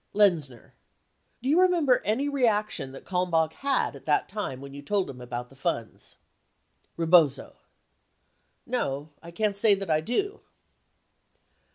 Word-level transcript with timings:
Lenzner. 0.15 0.73
Do 1.43 1.49
you 1.49 1.61
remember 1.61 2.01
any 2.03 2.27
reaction 2.27 2.91
that 2.91 3.05
Kalmbach 3.05 3.53
had 3.53 3.95
at 3.95 4.07
that 4.07 4.27
time 4.27 4.59
when 4.59 4.73
you 4.73 4.81
told 4.81 5.07
him 5.07 5.21
about 5.21 5.51
the 5.51 5.55
funds? 5.55 6.15
Rebozo. 6.97 7.57
No. 8.65 9.09
I 9.21 9.29
can't 9.29 9.55
say 9.55 9.75
that 9.75 9.91
I 9.91 10.01
do. 10.01 10.41